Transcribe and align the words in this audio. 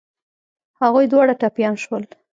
هغوی 0.81 1.05
دواړه 1.09 1.33
ټپيان 1.41 1.75
شول. 1.83 2.03